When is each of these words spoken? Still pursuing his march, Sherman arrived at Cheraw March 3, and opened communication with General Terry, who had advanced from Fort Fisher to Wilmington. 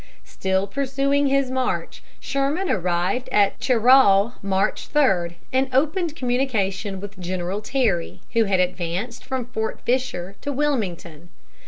Still 0.23 0.65
pursuing 0.65 1.27
his 1.27 1.51
march, 1.51 2.01
Sherman 2.19 2.71
arrived 2.71 3.29
at 3.31 3.59
Cheraw 3.59 4.33
March 4.41 4.87
3, 4.87 5.37
and 5.53 5.69
opened 5.71 6.15
communication 6.15 6.99
with 6.99 7.19
General 7.19 7.61
Terry, 7.61 8.19
who 8.33 8.45
had 8.45 8.59
advanced 8.59 9.23
from 9.23 9.45
Fort 9.45 9.79
Fisher 9.85 10.37
to 10.41 10.51
Wilmington. 10.51 11.29